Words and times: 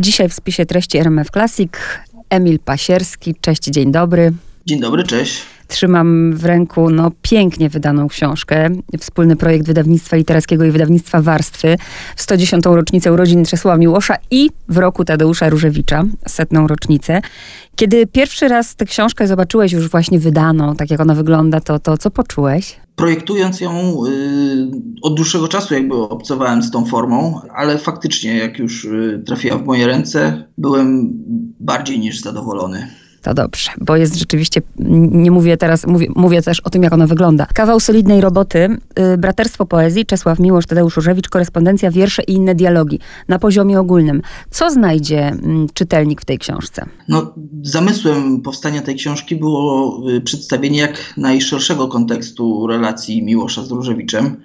Dzisiaj 0.00 0.28
w 0.28 0.34
spisie 0.34 0.66
treści 0.66 0.98
RMF 0.98 1.30
Classic 1.30 1.72
Emil 2.30 2.58
Pasierski. 2.58 3.34
Cześć, 3.40 3.62
dzień 3.62 3.92
dobry. 3.92 4.32
Dzień 4.66 4.80
dobry, 4.80 5.04
cześć. 5.04 5.42
Trzymam 5.70 6.32
w 6.36 6.44
ręku 6.44 6.90
no, 6.90 7.10
pięknie 7.22 7.68
wydaną 7.68 8.08
książkę. 8.08 8.70
Wspólny 8.98 9.36
projekt 9.36 9.66
wydawnictwa 9.66 10.16
literackiego 10.16 10.64
i 10.64 10.70
wydawnictwa 10.70 11.22
Warstwy 11.22 11.76
w 12.16 12.22
110. 12.22 12.64
rocznicę 12.64 13.12
urodzin 13.12 13.44
Czesława 13.44 13.78
Miłosza 13.78 14.14
i 14.30 14.50
w 14.68 14.78
roku 14.78 15.04
Tadeusza 15.04 15.48
Różewicza, 15.48 16.04
setną 16.26 16.66
rocznicę. 16.66 17.20
Kiedy 17.76 18.06
pierwszy 18.06 18.48
raz 18.48 18.76
tę 18.76 18.84
książkę 18.84 19.26
zobaczyłeś 19.26 19.72
już 19.72 19.90
właśnie 19.90 20.18
wydaną, 20.18 20.76
tak 20.76 20.90
jak 20.90 21.00
ona 21.00 21.14
wygląda, 21.14 21.60
to, 21.60 21.78
to 21.78 21.98
co 21.98 22.10
poczułeś? 22.10 22.80
Projektując 22.96 23.60
ją 23.60 24.04
y, 24.06 24.70
od 25.02 25.14
dłuższego 25.14 25.48
czasu 25.48 25.74
jakby 25.74 25.94
obcowałem 25.94 26.62
z 26.62 26.70
tą 26.70 26.86
formą, 26.86 27.40
ale 27.54 27.78
faktycznie 27.78 28.38
jak 28.38 28.58
już 28.58 28.84
y, 28.84 29.22
trafiła 29.26 29.58
w 29.58 29.64
moje 29.64 29.86
ręce, 29.86 30.44
byłem 30.58 31.10
bardziej 31.60 31.98
niż 31.98 32.20
zadowolony. 32.20 32.99
To 33.22 33.34
dobrze, 33.34 33.70
bo 33.80 33.96
jest 33.96 34.16
rzeczywiście, 34.18 34.62
nie 35.10 35.30
mówię 35.30 35.56
teraz, 35.56 35.86
mówię, 35.86 36.06
mówię 36.16 36.42
też 36.42 36.60
o 36.60 36.70
tym, 36.70 36.82
jak 36.82 36.92
ona 36.92 37.06
wygląda. 37.06 37.46
Kawał 37.54 37.80
solidnej 37.80 38.20
roboty, 38.20 38.78
y, 39.14 39.18
Braterstwo 39.18 39.66
Poezji, 39.66 40.06
Czesław 40.06 40.38
Miłosz, 40.38 40.66
Tadeusz 40.66 40.96
Różewicz, 40.96 41.28
korespondencja, 41.28 41.90
wiersze 41.90 42.22
i 42.22 42.32
inne 42.32 42.54
dialogi 42.54 42.98
na 43.28 43.38
poziomie 43.38 43.80
ogólnym. 43.80 44.22
Co 44.50 44.70
znajdzie 44.70 45.28
mm, 45.28 45.66
czytelnik 45.74 46.20
w 46.20 46.24
tej 46.24 46.38
książce? 46.38 46.86
No, 47.08 47.34
zamysłem 47.62 48.40
powstania 48.40 48.82
tej 48.82 48.96
książki 48.96 49.36
było 49.36 50.00
y, 50.10 50.20
przedstawienie 50.20 50.78
jak 50.78 51.14
najszerszego 51.16 51.88
kontekstu 51.88 52.66
relacji 52.66 53.22
Miłosza 53.22 53.62
z 53.62 53.70
Różewiczem, 53.70 54.36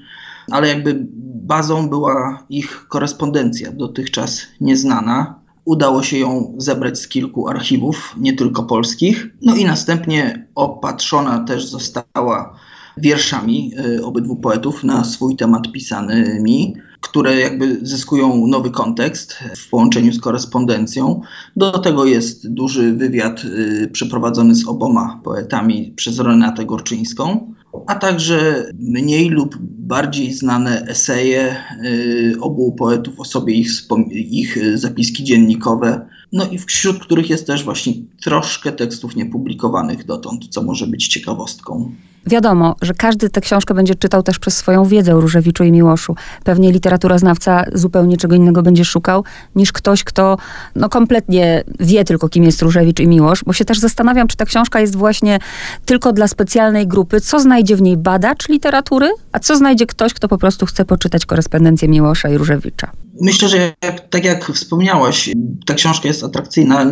ale 0.52 0.68
jakby 0.68 1.08
bazą 1.46 1.90
była 1.90 2.44
ich 2.50 2.86
korespondencja, 2.90 3.72
dotychczas 3.72 4.42
nieznana 4.62 5.45
Udało 5.66 6.04
się 6.04 6.18
ją 6.18 6.56
zebrać 6.58 7.00
z 7.00 7.08
kilku 7.08 7.48
archiwów, 7.48 8.16
nie 8.18 8.34
tylko 8.34 8.64
polskich. 8.64 9.28
No 9.42 9.56
i 9.56 9.66
następnie 9.66 10.48
opatrzona 10.56 11.40
też 11.40 11.68
została 11.68 12.56
wierszami 12.98 13.72
y, 13.98 14.06
obydwu 14.06 14.36
poetów 14.36 14.84
na 14.84 15.04
swój 15.04 15.36
temat 15.36 15.72
pisanymi, 15.72 16.76
które 17.02 17.40
jakby 17.40 17.80
zyskują 17.82 18.48
nowy 18.48 18.72
kontekst 18.72 19.36
w 19.58 19.70
połączeniu 19.70 20.14
z 20.14 20.22
korespondencją. 20.22 21.22
Do 21.56 21.72
tego 21.72 22.06
jest 22.06 22.50
duży 22.54 22.94
wywiad 22.94 23.46
y, 23.46 23.90
przeprowadzony 23.92 24.56
z 24.56 24.68
oboma 24.68 25.22
poetami 25.24 25.94
przez 25.96 26.20
Renatę 26.20 26.66
Gorczyńską 26.66 27.56
a 27.88 27.96
także 27.96 28.66
mniej 28.80 29.30
lub 29.30 29.58
bardziej 29.86 30.34
znane 30.34 30.82
eseje 30.88 31.56
y, 31.86 32.36
obu 32.42 32.72
poetów 32.72 33.20
o 33.20 33.26
sobie, 33.26 33.54
ich, 33.54 33.70
ich 34.12 34.58
y, 34.58 34.78
zapiski 34.78 35.24
dziennikowe, 35.24 36.08
no 36.32 36.46
i 36.46 36.58
wśród 36.58 37.00
których 37.00 37.30
jest 37.30 37.48
też 37.48 37.64
właśnie 37.64 37.94
troszkę 38.22 38.72
tekstów 38.72 39.16
niepublikowanych 39.16 40.06
dotąd, 40.06 40.48
co 40.48 40.64
może 40.64 40.88
być 40.88 41.08
ciekawostką. 41.08 41.92
Wiadomo, 42.28 42.76
że 42.82 42.94
każdy 42.94 43.30
tę 43.30 43.42
książkę 43.42 43.74
będzie 43.74 43.96
czytał 43.96 44.24
też 44.24 44.40
przez 44.40 44.58
swoją 44.58 44.86
wiedzę 44.86 45.16
o 45.16 45.22
Różewiczu 45.22 45.64
i 45.64 45.72
Miłoszu. 45.72 46.16
Pewnie 46.44 46.72
literaturoznawca 46.72 47.64
zupełnie 47.74 48.18
czego 48.18 48.36
innego 48.36 48.62
będzie 48.64 48.86
szukał, 48.86 49.24
niż 49.56 49.72
ktoś, 49.72 50.04
kto 50.04 50.38
no, 50.76 50.90
kompletnie 50.90 51.64
wie 51.80 52.04
tylko, 52.04 52.30
kim 52.30 52.44
jest 52.44 52.62
Różewicz 52.62 53.00
i 53.00 53.08
Miłosz, 53.08 53.44
bo 53.44 53.54
się 53.54 53.66
też 53.66 53.80
zastanawiam, 53.80 54.28
czy 54.28 54.38
ta 54.38 54.46
książka 54.46 54.80
jest 54.80 54.96
właśnie 54.96 55.40
tylko 55.86 56.14
dla 56.14 56.28
specjalnej 56.28 56.88
grupy, 56.88 57.22
co 57.22 57.40
znajdzie 57.40 57.76
w 57.76 57.82
niej 57.82 57.98
badacz 57.98 58.50
literatury, 58.50 59.10
a 59.36 59.40
co 59.40 59.58
znajdzie 59.58 59.86
ktoś, 59.86 60.14
kto 60.14 60.28
po 60.28 60.38
prostu 60.38 60.66
chce 60.66 60.86
poczytać 60.86 61.26
korespondencję 61.26 61.88
Miłosza 61.88 62.30
i 62.30 62.38
Różewicza. 62.38 62.92
Myślę, 63.22 63.50
że 63.50 63.58
jak, 63.84 64.10
tak 64.10 64.26
jak 64.26 64.46
wspomniałaś, 64.46 65.30
ta 65.66 65.74
książka 65.74 66.08
jest 66.08 66.24
atrakcyjna 66.24 66.86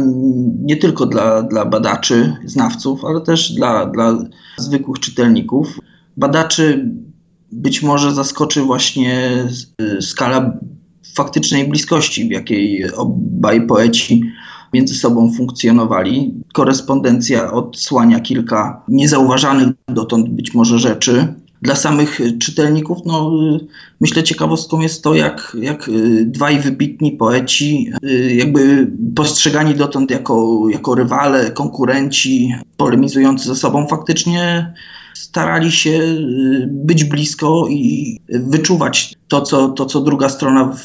nie 0.61 0.77
tylko 0.77 1.05
dla, 1.05 1.43
dla 1.43 1.65
badaczy, 1.65 2.35
znawców, 2.45 3.05
ale 3.05 3.21
też 3.21 3.51
dla, 3.51 3.85
dla 3.85 4.17
zwykłych 4.57 4.99
czytelników. 4.99 5.79
Badaczy 6.17 6.91
być 7.51 7.83
może 7.83 8.13
zaskoczy 8.13 8.61
właśnie 8.61 9.43
skala 10.01 10.57
faktycznej 11.15 11.67
bliskości, 11.67 12.27
w 12.27 12.31
jakiej 12.31 12.91
obaj 12.93 13.67
poeci 13.67 14.21
między 14.73 14.95
sobą 14.95 15.33
funkcjonowali. 15.37 16.33
Korespondencja 16.53 17.51
odsłania 17.51 18.19
kilka 18.19 18.83
niezauważanych 18.87 19.67
dotąd 19.87 20.29
być 20.29 20.53
może 20.53 20.79
rzeczy, 20.79 21.33
dla 21.63 21.75
samych 21.75 22.19
czytelników, 22.39 22.97
no, 23.05 23.31
myślę 24.01 24.23
ciekawostką 24.23 24.79
jest 24.79 25.03
to, 25.03 25.15
jak, 25.15 25.57
jak 25.61 25.89
dwaj 26.25 26.59
wybitni 26.59 27.11
poeci, 27.11 27.91
jakby 28.35 28.91
postrzegani 29.15 29.75
dotąd 29.75 30.11
jako, 30.11 30.65
jako 30.69 30.95
rywale, 30.95 31.51
konkurenci, 31.51 32.55
polemizujący 32.77 33.47
ze 33.47 33.55
sobą, 33.55 33.87
faktycznie 33.87 34.73
starali 35.13 35.71
się 35.71 35.89
y, 35.89 36.67
być 36.71 37.03
blisko 37.03 37.67
i 37.69 38.17
wyczuwać 38.29 39.13
to, 39.33 39.41
co, 39.41 39.69
to, 39.69 39.85
co 39.85 40.01
druga 40.01 40.29
strona 40.29 40.65
w, 40.65 40.77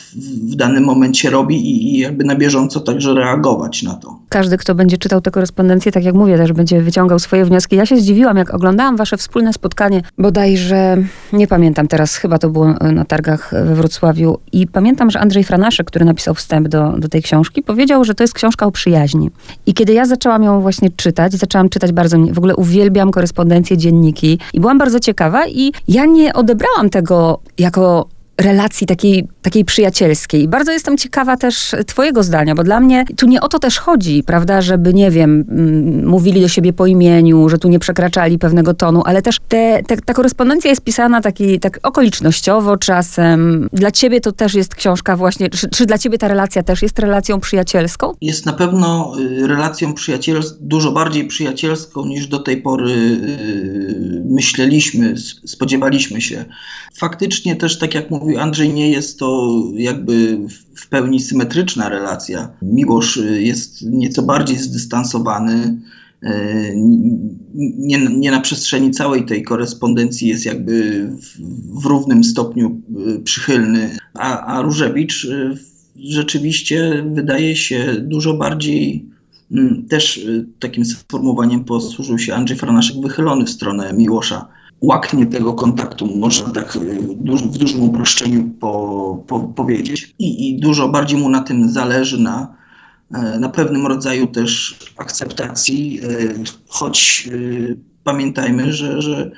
w 0.52 0.54
danym 0.54 0.84
momencie 0.84 1.30
robi 1.30 1.56
i, 1.56 1.94
i, 1.94 1.98
jakby 1.98 2.24
na 2.24 2.36
bieżąco 2.36 2.80
także 2.80 3.14
reagować 3.14 3.82
na 3.82 3.94
to. 3.94 4.18
Każdy, 4.28 4.58
kto 4.58 4.74
będzie 4.74 4.98
czytał 4.98 5.20
tę 5.20 5.30
korespondencję, 5.30 5.92
tak 5.92 6.04
jak 6.04 6.14
mówię, 6.14 6.36
też 6.36 6.52
będzie 6.52 6.82
wyciągał 6.82 7.18
swoje 7.18 7.44
wnioski. 7.44 7.76
Ja 7.76 7.86
się 7.86 7.96
zdziwiłam, 7.96 8.36
jak 8.36 8.54
oglądałam 8.54 8.96
wasze 8.96 9.16
wspólne 9.16 9.52
spotkanie, 9.52 10.02
bodajże, 10.18 10.96
nie 11.32 11.46
pamiętam 11.46 11.88
teraz, 11.88 12.16
chyba 12.16 12.38
to 12.38 12.50
było 12.50 12.66
na 12.66 13.04
targach 13.04 13.50
we 13.64 13.74
Wrocławiu 13.74 14.38
i 14.52 14.66
pamiętam, 14.66 15.10
że 15.10 15.20
Andrzej 15.20 15.44
Franaszek, 15.44 15.86
który 15.86 16.04
napisał 16.04 16.34
wstęp 16.34 16.68
do, 16.68 16.94
do 16.98 17.08
tej 17.08 17.22
książki, 17.22 17.62
powiedział, 17.62 18.04
że 18.04 18.14
to 18.14 18.24
jest 18.24 18.34
książka 18.34 18.66
o 18.66 18.70
przyjaźni. 18.70 19.30
I 19.66 19.74
kiedy 19.74 19.92
ja 19.92 20.06
zaczęłam 20.06 20.42
ją 20.42 20.60
właśnie 20.60 20.90
czytać, 20.90 21.32
zaczęłam 21.32 21.68
czytać 21.68 21.92
bardzo, 21.92 22.18
w 22.32 22.38
ogóle 22.38 22.56
uwielbiam 22.56 23.10
korespondencję, 23.10 23.76
dzienniki 23.76 24.38
i 24.52 24.60
byłam 24.60 24.78
bardzo 24.78 25.00
ciekawa 25.00 25.46
i 25.46 25.72
ja 25.88 26.06
nie 26.06 26.32
odebrałam 26.32 26.90
tego 26.90 27.40
jako 27.58 28.08
relacji 28.38 28.86
takiej, 28.86 29.28
takiej 29.42 29.64
przyjacielskiej. 29.64 30.48
Bardzo 30.48 30.72
jestem 30.72 30.96
ciekawa 30.96 31.36
też 31.36 31.74
twojego 31.86 32.22
zdania, 32.22 32.54
bo 32.54 32.64
dla 32.64 32.80
mnie 32.80 33.04
tu 33.16 33.26
nie 33.26 33.40
o 33.40 33.48
to 33.48 33.58
też 33.58 33.78
chodzi, 33.78 34.22
prawda, 34.26 34.60
żeby, 34.60 34.94
nie 34.94 35.10
wiem, 35.10 35.44
mm, 35.50 36.06
mówili 36.08 36.40
do 36.40 36.48
siebie 36.48 36.72
po 36.72 36.86
imieniu, 36.86 37.48
że 37.48 37.58
tu 37.58 37.68
nie 37.68 37.78
przekraczali 37.78 38.38
pewnego 38.38 38.74
tonu, 38.74 39.02
ale 39.04 39.22
też 39.22 39.36
te, 39.48 39.82
te, 39.86 39.96
ta 39.96 40.14
korespondencja 40.14 40.70
jest 40.70 40.82
pisana 40.82 41.20
taki, 41.20 41.60
tak 41.60 41.80
okolicznościowo 41.82 42.76
czasem. 42.76 43.68
Dla 43.72 43.90
ciebie 43.90 44.20
to 44.20 44.32
też 44.32 44.54
jest 44.54 44.74
książka 44.74 45.16
właśnie, 45.16 45.50
czy, 45.50 45.68
czy 45.68 45.86
dla 45.86 45.98
ciebie 45.98 46.18
ta 46.18 46.28
relacja 46.28 46.62
też 46.62 46.82
jest 46.82 46.98
relacją 46.98 47.40
przyjacielską? 47.40 48.14
Jest 48.20 48.46
na 48.46 48.52
pewno 48.52 49.12
y, 49.20 49.46
relacją 49.46 49.94
przyjacielską, 49.94 50.56
dużo 50.60 50.92
bardziej 50.92 51.26
przyjacielską 51.26 52.06
niż 52.06 52.26
do 52.26 52.38
tej 52.38 52.56
pory 52.62 52.90
yy, 52.90 54.22
myśleliśmy, 54.24 55.14
spodziewaliśmy 55.46 56.20
się. 56.20 56.44
Faktycznie 56.98 57.56
też, 57.56 57.78
tak 57.78 57.94
jak 57.94 58.10
mówił 58.10 58.38
Andrzej, 58.40 58.72
nie 58.72 58.90
jest 58.90 59.18
to 59.18 59.27
jakby 59.74 60.38
w 60.76 60.88
pełni 60.88 61.20
symetryczna 61.20 61.88
relacja. 61.88 62.50
Miłosz 62.62 63.20
jest 63.38 63.82
nieco 63.82 64.22
bardziej 64.22 64.58
zdystansowany. 64.58 65.80
E, 66.22 66.72
nie, 67.54 67.98
nie, 67.98 68.30
na 68.30 68.40
przestrzeni 68.40 68.90
całej 68.90 69.26
tej 69.26 69.42
korespondencji 69.42 70.28
jest 70.28 70.44
jakby 70.44 71.06
w, 71.22 71.38
w 71.82 71.86
równym 71.86 72.24
stopniu 72.24 72.80
e, 73.16 73.18
przychylny, 73.18 73.96
a, 74.14 74.40
a 74.40 74.62
Różewicz 74.62 75.26
rzeczywiście 75.96 77.04
wydaje 77.14 77.56
się 77.56 77.94
dużo 78.00 78.34
bardziej 78.34 79.06
mm, 79.52 79.86
też 79.88 80.26
takim 80.58 80.84
sformułowaniem 80.84 81.64
posłużył 81.64 82.18
się 82.18 82.34
Andrzej 82.34 82.58
Franaszek 82.58 83.00
wychylony 83.00 83.44
w 83.44 83.50
stronę 83.50 83.92
Miłosza 83.92 84.57
łaknie 84.80 85.26
tego 85.26 85.54
kontaktu, 85.54 86.06
można 86.16 86.50
tak 86.50 86.76
y, 86.76 86.80
w 87.52 87.58
dużym 87.58 87.82
uproszczeniu 87.82 88.50
po, 88.60 89.24
po, 89.26 89.40
powiedzieć. 89.40 90.14
I, 90.18 90.48
I, 90.48 90.60
dużo 90.60 90.88
bardziej 90.88 91.18
mu 91.18 91.28
na 91.28 91.40
tym 91.40 91.70
zależy, 91.70 92.20
na, 92.20 92.56
e, 93.14 93.38
na 93.38 93.48
pewnym 93.48 93.86
rodzaju 93.86 94.26
też 94.26 94.78
akceptacji, 94.96 96.00
e, 96.02 96.08
choć 96.68 97.28
y, 97.32 97.78
pamiętajmy, 98.04 98.72
że, 98.72 99.02
że 99.02 99.30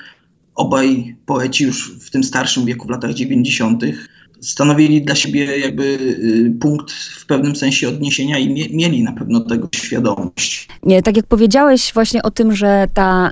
obaj 0.54 1.16
poeci 1.26 1.64
już 1.64 1.98
w 2.00 2.10
tym 2.10 2.24
starszym 2.24 2.64
wieku, 2.64 2.86
w 2.86 2.90
latach 2.90 3.14
90., 3.14 3.82
stanowili 4.40 5.02
dla 5.02 5.14
siebie 5.14 5.58
jakby 5.58 5.84
y, 5.84 6.52
punkt 6.60 6.92
w 6.92 7.26
pewnym 7.26 7.56
sensie 7.56 7.88
odniesienia 7.88 8.38
i 8.38 8.48
mie 8.50 8.68
mieli 8.70 9.02
na 9.02 9.12
pewno 9.12 9.40
tego 9.40 9.68
świadomość. 9.74 10.68
Nie, 10.82 11.02
tak 11.02 11.16
jak 11.16 11.26
powiedziałeś 11.26 11.92
właśnie 11.94 12.22
o 12.22 12.30
tym, 12.30 12.54
że 12.54 12.86
ta, 12.94 13.30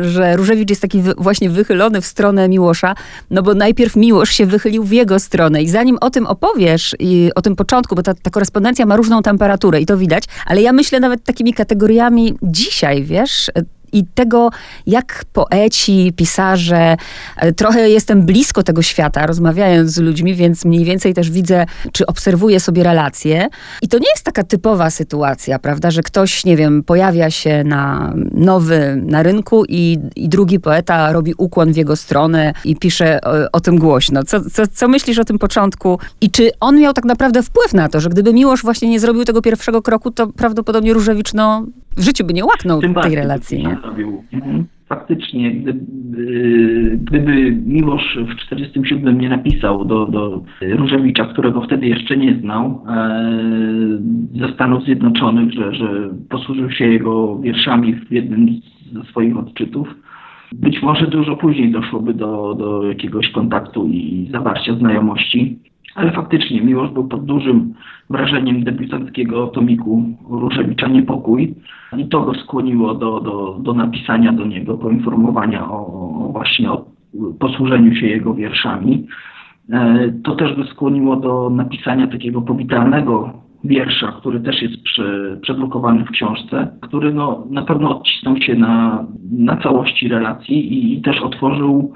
y, 0.00 0.12
że 0.12 0.36
Różewicz 0.36 0.70
jest 0.70 0.82
taki 0.82 1.02
właśnie 1.18 1.50
wychylony 1.50 2.00
w 2.00 2.06
stronę 2.06 2.48
Miłosza, 2.48 2.94
no 3.30 3.42
bo 3.42 3.54
najpierw 3.54 3.96
Miłosz 3.96 4.30
się 4.30 4.46
wychylił 4.46 4.84
w 4.84 4.92
jego 4.92 5.18
stronę 5.18 5.62
i 5.62 5.68
zanim 5.68 5.98
o 6.00 6.10
tym 6.10 6.26
opowiesz 6.26 6.96
i 6.98 7.30
o 7.34 7.42
tym 7.42 7.56
początku, 7.56 7.94
bo 7.94 8.02
ta, 8.02 8.14
ta 8.14 8.30
korespondencja 8.30 8.86
ma 8.86 8.96
różną 8.96 9.22
temperaturę 9.22 9.80
i 9.80 9.86
to 9.86 9.98
widać, 9.98 10.24
ale 10.46 10.62
ja 10.62 10.72
myślę 10.72 11.00
nawet 11.00 11.24
takimi 11.24 11.52
kategoriami 11.52 12.34
dzisiaj, 12.42 13.04
wiesz, 13.04 13.50
i 13.92 14.04
tego, 14.14 14.50
jak 14.86 15.24
poeci, 15.32 16.12
pisarze, 16.16 16.96
e, 17.36 17.52
trochę 17.52 17.90
jestem 17.90 18.22
blisko 18.22 18.62
tego 18.62 18.82
świata, 18.82 19.26
rozmawiając 19.26 19.90
z 19.90 19.98
ludźmi, 19.98 20.34
więc 20.34 20.64
mniej 20.64 20.84
więcej 20.84 21.14
też 21.14 21.30
widzę, 21.30 21.66
czy 21.92 22.06
obserwuję 22.06 22.60
sobie 22.60 22.82
relacje. 22.82 23.48
I 23.82 23.88
to 23.88 23.98
nie 23.98 24.10
jest 24.10 24.24
taka 24.24 24.44
typowa 24.44 24.90
sytuacja, 24.90 25.58
prawda, 25.58 25.90
że 25.90 26.02
ktoś, 26.02 26.44
nie 26.44 26.56
wiem, 26.56 26.82
pojawia 26.82 27.30
się 27.30 27.64
na 27.64 28.14
nowy 28.32 29.02
na 29.06 29.22
rynku 29.22 29.64
i, 29.68 29.98
i 30.16 30.28
drugi 30.28 30.60
poeta 30.60 31.12
robi 31.12 31.34
ukłon 31.38 31.72
w 31.72 31.76
jego 31.76 31.96
stronę 31.96 32.52
i 32.64 32.76
pisze 32.76 33.20
o, 33.20 33.52
o 33.52 33.60
tym 33.60 33.78
głośno. 33.78 34.24
Co, 34.24 34.50
co, 34.50 34.66
co 34.66 34.88
myślisz 34.88 35.18
o 35.18 35.24
tym 35.24 35.38
początku? 35.38 35.98
I 36.20 36.30
czy 36.30 36.50
on 36.60 36.80
miał 36.80 36.92
tak 36.92 37.04
naprawdę 37.04 37.42
wpływ 37.42 37.74
na 37.74 37.88
to, 37.88 38.00
że 38.00 38.08
gdyby 38.08 38.32
Miłosz 38.32 38.62
właśnie 38.62 38.88
nie 38.88 39.00
zrobił 39.00 39.24
tego 39.24 39.42
pierwszego 39.42 39.82
kroku, 39.82 40.10
to 40.10 40.26
prawdopodobnie 40.26 40.92
Różewicz 40.92 41.34
no, 41.34 41.66
w 41.98 42.04
życiu 42.04 42.24
by 42.24 42.32
nie 42.32 42.44
łaknął 42.44 42.80
Tym 42.80 42.94
tej 42.94 43.14
relacji. 43.14 43.58
Nie? 43.58 43.76
Mhm. 44.32 44.64
Faktycznie, 44.88 45.54
gdyby, 46.96 47.56
Miłosz 47.66 48.18
w 48.18 48.34
1947 48.40 49.20
nie 49.20 49.28
napisał 49.28 49.84
do, 49.84 50.06
do 50.06 50.42
Różewicza, 50.60 51.24
którego 51.24 51.62
wtedy 51.62 51.86
jeszcze 51.86 52.16
nie 52.16 52.40
znał, 52.40 52.84
e, 52.88 53.30
ze 54.34 54.54
Stanów 54.54 54.84
Zjednoczonych, 54.84 55.52
że, 55.52 55.74
że 55.74 56.10
posłużył 56.28 56.70
się 56.70 56.86
jego 56.86 57.38
wierszami 57.38 57.94
w 57.94 58.12
jednym 58.12 58.60
ze 58.92 59.02
swoich 59.02 59.36
odczytów, 59.36 59.88
być 60.52 60.82
może 60.82 61.06
dużo 61.06 61.36
później 61.36 61.70
doszłoby 61.70 62.14
do, 62.14 62.54
do 62.54 62.82
jakiegoś 62.82 63.30
kontaktu 63.30 63.88
i 63.88 64.28
zawarcia 64.32 64.74
znajomości. 64.74 65.58
Ale 65.94 66.12
faktycznie 66.12 66.60
Miłosz 66.60 66.90
był 66.90 67.08
pod 67.08 67.24
dużym 67.24 67.74
wrażeniem 68.10 68.64
debiutanckiego 68.64 69.46
tomiku 69.46 70.04
Różewicza 70.30 70.88
Niepokój 70.88 71.54
i 71.96 72.08
to 72.08 72.20
go 72.20 72.34
skłoniło 72.34 72.94
do, 72.94 73.20
do, 73.20 73.58
do 73.60 73.74
napisania 73.74 74.32
do 74.32 74.46
niego, 74.46 74.78
poinformowania 74.78 75.70
o, 75.70 75.86
o 75.86 76.32
właśnie 76.32 76.72
o 76.72 76.84
posłużeniu 77.38 77.94
się 77.94 78.06
jego 78.06 78.34
wierszami. 78.34 79.06
E, 79.72 80.12
to 80.24 80.36
też 80.36 80.56
go 80.56 80.64
skłoniło 80.64 81.16
do 81.16 81.50
napisania 81.50 82.06
takiego 82.06 82.42
powitalnego 82.42 83.32
wiersza, 83.64 84.12
który 84.12 84.40
też 84.40 84.62
jest 84.62 84.82
przy, 84.82 85.38
przedrukowany 85.42 86.04
w 86.04 86.10
książce, 86.10 86.68
który 86.80 87.14
no, 87.14 87.46
na 87.50 87.62
pewno 87.62 87.98
odcisnął 87.98 88.36
się 88.36 88.54
na, 88.54 89.04
na 89.30 89.56
całości 89.56 90.08
relacji 90.08 90.72
i, 90.74 90.98
i 90.98 91.02
też 91.02 91.20
otworzył 91.20 91.92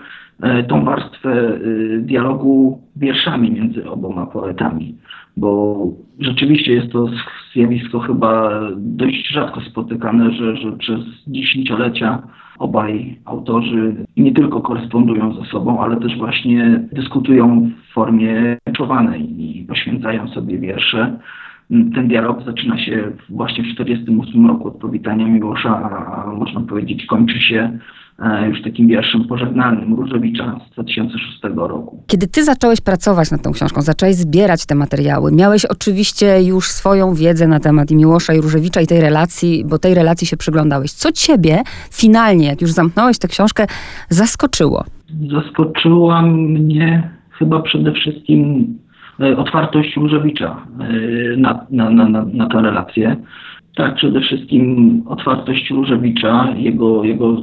tą 0.69 0.84
warstwę 0.84 1.31
e, 1.31 1.58
dialogu 1.99 2.81
wierszami 2.96 3.50
między 3.50 3.90
oboma 3.90 4.26
poetami, 4.26 4.94
bo 5.37 5.79
rzeczywiście 6.20 6.73
jest 6.73 6.93
to 6.93 7.08
zjawisko 7.55 8.00
chyba 8.00 8.61
dość 8.76 9.29
rzadko 9.29 9.61
spotykane, 9.61 10.32
że, 10.32 10.56
że 10.56 10.73
przez 10.73 11.00
dziesięciolecia 11.26 12.23
obaj 12.58 13.19
autorzy 13.25 13.94
nie 14.17 14.32
tylko 14.32 14.61
korespondują 14.61 15.34
ze 15.34 15.44
sobą, 15.44 15.81
ale 15.81 15.96
też 15.96 16.19
właśnie 16.19 16.88
dyskutują 16.93 17.70
w 17.88 17.93
formie 17.93 18.56
czowanej 18.76 19.43
i 19.43 19.64
poświęcają 19.64 20.28
sobie 20.28 20.58
wiersze 20.58 21.19
ten 21.94 22.08
dialog 22.08 22.42
zaczyna 22.44 22.78
się 22.78 23.12
właśnie 23.28 23.64
w 23.64 23.76
1948 23.76 24.46
roku 24.46 24.69
od 24.69 24.74
powitania 24.74 25.26
Miłosza, 25.26 25.70
a 25.70 26.26
można 26.26 26.60
powiedzieć 26.60 27.06
kończy 27.06 27.40
się 27.40 27.78
e, 28.19 28.48
już 28.48 28.62
takim 28.62 28.88
wierszem 28.88 29.24
pożegnalnym 29.24 29.94
Różewicza 29.94 30.60
z 30.70 30.72
2006 30.72 31.40
roku. 31.56 32.02
Kiedy 32.06 32.26
ty 32.26 32.44
zacząłeś 32.44 32.80
pracować 32.80 33.30
nad 33.30 33.42
tą 33.42 33.52
książką, 33.52 33.82
zacząłeś 33.82 34.14
zbierać 34.14 34.66
te 34.66 34.74
materiały, 34.74 35.32
miałeś 35.32 35.64
oczywiście 35.64 36.42
już 36.42 36.69
swoją 36.69 37.14
wiedzę 37.14 37.48
na 37.48 37.60
temat 37.60 37.90
i 37.90 37.96
Miłosza 37.96 38.34
i 38.34 38.40
Różewicza 38.40 38.80
i 38.80 38.86
tej 38.86 39.00
relacji, 39.00 39.64
bo 39.68 39.78
tej 39.78 39.94
relacji 39.94 40.26
się 40.26 40.36
przyglądałeś. 40.36 40.92
Co 40.92 41.12
ciebie 41.12 41.62
finalnie, 41.92 42.46
jak 42.46 42.60
już 42.60 42.70
zamknąłeś 42.70 43.18
tę 43.18 43.28
książkę, 43.28 43.66
zaskoczyło? 44.08 44.84
Zaskoczyła 45.30 46.22
mnie 46.22 47.10
chyba 47.30 47.62
przede 47.62 47.92
wszystkim 47.92 48.66
otwartość 49.37 49.97
Różewicza 49.97 50.56
e, 50.81 51.37
na, 51.37 51.67
na, 51.70 51.91
na, 51.91 52.25
na 52.25 52.47
tę 52.47 52.62
relację. 52.62 53.17
Tak, 53.76 53.94
przede 53.94 54.20
wszystkim 54.20 55.03
otwartość 55.06 55.70
Różewicza, 55.70 56.49
jego, 56.56 57.05
jego 57.05 57.37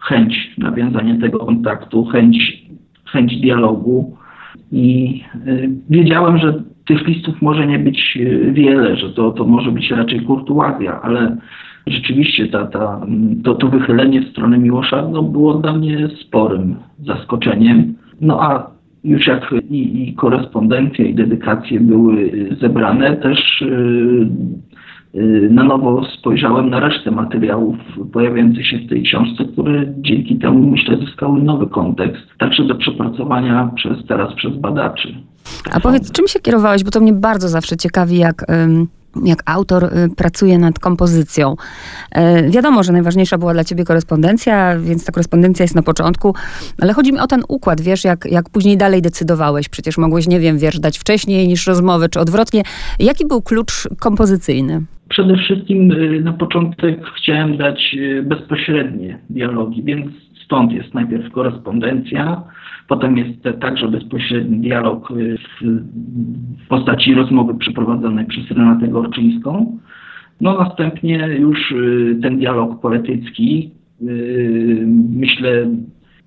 chęć 0.00 0.50
nawiązania 0.58 1.20
tego 1.20 1.38
kontaktu, 1.38 2.04
chęć, 2.04 2.62
chęć 3.04 3.40
dialogu. 3.40 4.16
I 4.72 5.20
e, 5.46 5.68
wiedziałem, 5.90 6.38
że 6.38 6.62
tych 6.84 7.06
listów 7.06 7.42
może 7.42 7.66
nie 7.66 7.78
być 7.78 8.18
wiele, 8.52 8.96
że 8.96 9.10
to, 9.10 9.30
to 9.30 9.44
może 9.44 9.70
być 9.70 9.90
raczej 9.90 10.20
kurtuazja, 10.20 11.02
ale 11.02 11.36
rzeczywiście 11.86 12.48
ta, 12.48 12.66
ta, 12.66 13.00
to, 13.44 13.54
to 13.54 13.68
wychylenie 13.68 14.20
w 14.20 14.30
stronę 14.30 14.58
Miłosza 14.58 15.08
no, 15.08 15.22
było 15.22 15.54
dla 15.54 15.72
mnie 15.72 16.08
sporym 16.08 16.76
zaskoczeniem. 17.06 17.94
No 18.20 18.42
a 18.42 18.70
już 19.04 19.26
jak 19.26 19.54
i, 19.70 20.08
i 20.08 20.14
korespondencje, 20.14 21.04
i 21.04 21.14
dedykacje 21.14 21.80
były 21.80 22.32
zebrane, 22.60 23.16
też 23.16 23.60
yy, 23.60 24.28
yy, 25.14 25.50
na 25.50 25.64
nowo 25.64 26.04
spojrzałem 26.18 26.70
na 26.70 26.80
resztę 26.80 27.10
materiałów 27.10 27.76
pojawiających 28.12 28.66
się 28.66 28.78
w 28.78 28.88
tej 28.88 29.02
książce, 29.02 29.44
które 29.44 29.84
dzięki 29.98 30.36
temu 30.36 30.70
myślę 30.70 30.96
zyskały 30.96 31.42
nowy 31.42 31.66
kontekst, 31.66 32.22
także 32.38 32.64
do 32.64 32.74
przepracowania 32.74 33.70
przez 33.74 34.06
teraz 34.06 34.34
przez 34.34 34.56
badaczy. 34.56 35.14
A 35.72 35.80
powiedz, 35.80 36.12
czym 36.12 36.28
się 36.28 36.40
kierowałeś, 36.40 36.84
bo 36.84 36.90
to 36.90 37.00
mnie 37.00 37.12
bardzo 37.12 37.48
zawsze 37.48 37.76
ciekawi, 37.76 38.18
jak 38.18 38.44
jak 39.24 39.42
autor 39.46 39.84
y, 39.84 39.88
pracuje 40.16 40.58
nad 40.58 40.78
kompozycją. 40.78 41.56
E, 42.12 42.50
wiadomo, 42.50 42.82
że 42.82 42.92
najważniejsza 42.92 43.38
była 43.38 43.52
dla 43.52 43.64
ciebie 43.64 43.84
korespondencja, 43.84 44.78
więc 44.78 45.04
ta 45.04 45.12
korespondencja 45.12 45.64
jest 45.64 45.74
na 45.74 45.82
początku, 45.82 46.34
ale 46.80 46.92
chodzi 46.92 47.12
mi 47.12 47.18
o 47.18 47.26
ten 47.26 47.42
układ, 47.48 47.80
wiesz, 47.80 48.04
jak, 48.04 48.24
jak 48.30 48.50
później 48.50 48.76
dalej 48.76 49.02
decydowałeś. 49.02 49.68
Przecież 49.68 49.98
mogłeś, 49.98 50.28
nie 50.28 50.40
wiem, 50.40 50.58
wiersz 50.58 50.78
dać 50.78 50.98
wcześniej 50.98 51.48
niż 51.48 51.66
rozmowy, 51.66 52.08
czy 52.08 52.20
odwrotnie. 52.20 52.62
Jaki 52.98 53.26
był 53.26 53.42
klucz 53.42 53.88
kompozycyjny? 54.00 54.82
Przede 55.08 55.36
wszystkim 55.36 55.92
y, 55.92 56.20
na 56.20 56.32
początek 56.32 57.06
chciałem 57.16 57.56
dać 57.56 57.96
y, 57.98 58.22
bezpośrednie 58.22 59.18
dialogi, 59.30 59.82
więc 59.82 60.06
stąd 60.52 60.72
jest 60.72 60.94
najpierw 60.94 61.32
korespondencja, 61.32 62.42
Potem 62.88 63.18
jest 63.18 63.60
także 63.60 63.88
bezpośredni 63.88 64.58
dialog 64.58 65.10
y, 65.10 65.38
w 66.64 66.68
postaci 66.68 67.14
rozmowy 67.14 67.54
przeprowadzonej 67.54 68.26
przez 68.26 68.50
Renatę 68.50 68.88
Gorczyńską. 68.88 69.78
No 70.40 70.58
następnie 70.58 71.28
już 71.38 71.70
y, 71.70 72.18
ten 72.22 72.38
dialog 72.38 72.80
poetycki, 72.80 73.70
y, 74.02 74.84
myślę, 75.14 75.66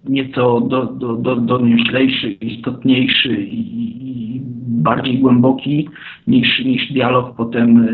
nieco 0.09 0.61
do, 0.61 0.85
do, 0.85 1.15
do, 1.15 1.35
donioślejszy, 1.35 2.31
istotniejszy 2.31 3.37
i, 3.41 4.41
bardziej 4.67 5.19
głęboki 5.19 5.89
niż, 6.27 6.65
niż 6.65 6.93
dialog 6.93 7.35
potem 7.35 7.87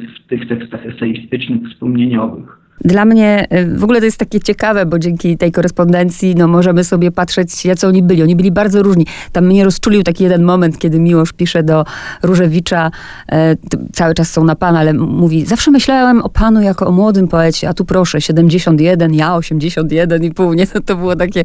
w 0.00 0.28
tych 0.28 0.48
tekstach 0.48 0.86
eseistycznych, 0.86 1.68
wspomnieniowych. 1.70 2.67
Dla 2.84 3.04
mnie 3.04 3.46
y, 3.52 3.78
w 3.78 3.84
ogóle 3.84 3.98
to 3.98 4.04
jest 4.04 4.18
takie 4.18 4.40
ciekawe, 4.40 4.86
bo 4.86 4.98
dzięki 4.98 5.36
tej 5.36 5.52
korespondencji 5.52 6.34
no, 6.34 6.48
możemy 6.48 6.84
sobie 6.84 7.10
patrzeć, 7.10 7.64
jacy 7.64 7.86
oni 7.86 8.02
byli. 8.02 8.22
Oni 8.22 8.36
byli 8.36 8.52
bardzo 8.52 8.82
różni. 8.82 9.06
Tam 9.32 9.46
mnie 9.46 9.64
rozczulił 9.64 10.02
taki 10.02 10.24
jeden 10.24 10.42
moment, 10.42 10.78
kiedy 10.78 11.00
Miłosz 11.00 11.32
pisze 11.32 11.62
do 11.62 11.84
Różewicza, 12.22 12.90
e, 13.32 13.56
cały 13.92 14.14
czas 14.14 14.30
są 14.30 14.44
na 14.44 14.56
pan, 14.56 14.76
ale 14.76 14.92
mówi, 14.92 15.46
zawsze 15.46 15.70
myślałem 15.70 16.22
o 16.22 16.28
panu 16.28 16.62
jako 16.62 16.86
o 16.86 16.92
młodym 16.92 17.28
poecie, 17.28 17.68
a 17.68 17.74
tu 17.74 17.84
proszę, 17.84 18.20
71, 18.20 19.14
ja 19.14 19.36
81 19.36 20.24
i 20.24 20.30
pół, 20.30 20.52
nie? 20.58 20.66
To, 20.66 20.80
to 20.80 20.96
było 20.96 21.16
takie 21.16 21.44